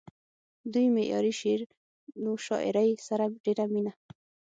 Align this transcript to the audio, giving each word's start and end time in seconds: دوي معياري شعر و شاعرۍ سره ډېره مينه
دوي 0.73 0.87
معياري 0.95 1.33
شعر 1.41 1.61
و 2.29 2.33
شاعرۍ 2.45 2.89
سره 3.07 3.25
ډېره 3.43 3.65
مينه 3.73 3.93